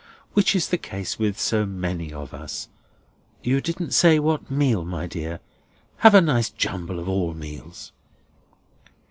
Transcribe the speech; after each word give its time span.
Which 0.33 0.55
is 0.55 0.69
the 0.69 0.79
case 0.79 1.19
with 1.19 1.39
so 1.39 1.63
many 1.63 2.11
of 2.11 2.33
us! 2.33 2.69
You 3.43 3.61
didn't 3.61 3.91
say 3.91 4.17
what 4.17 4.49
meal, 4.49 4.83
my 4.83 5.05
dear. 5.05 5.41
Have 5.97 6.15
a 6.15 6.21
nice 6.21 6.49
jumble 6.49 6.97
of 6.99 7.07
all 7.07 7.35
meals." 7.35 7.91